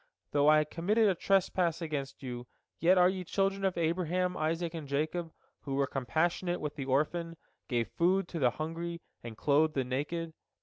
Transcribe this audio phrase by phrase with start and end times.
[0.31, 2.47] Though I committed a trespass against you,
[2.79, 7.37] yet are ye children of Abraham, Isaac, and Jacob, who were compassionate with the orphan,
[7.67, 10.33] gave food to the hungry, and clothed the naked.